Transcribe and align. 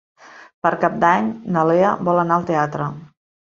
Per 0.67 0.71
Cap 0.83 0.95
d'Any 1.03 1.29
na 1.57 1.67
Lea 1.73 1.93
vol 2.09 2.25
anar 2.25 2.41
al 2.41 2.51
teatre. 2.51 2.91